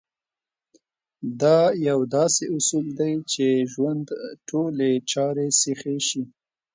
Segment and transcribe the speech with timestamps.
[1.41, 4.05] دا يو داسې اصول دی چې ژوند
[4.49, 6.23] ټولې چارې سيخې شي.